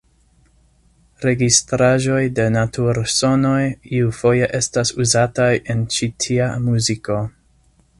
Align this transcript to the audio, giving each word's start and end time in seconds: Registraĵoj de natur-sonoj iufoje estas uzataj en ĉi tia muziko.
Registraĵoj 1.25 2.23
de 2.39 2.47
natur-sonoj 2.57 3.61
iufoje 4.01 4.51
estas 4.63 4.97
uzataj 5.07 5.53
en 5.75 5.89
ĉi 5.97 6.15
tia 6.27 6.51
muziko. 6.71 7.25